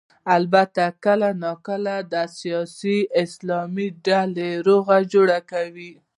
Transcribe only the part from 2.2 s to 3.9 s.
سیاسي اسلام